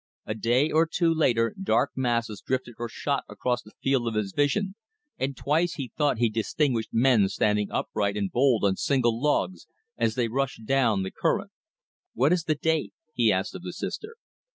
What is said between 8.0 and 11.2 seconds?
and bold on single logs as they rushed down the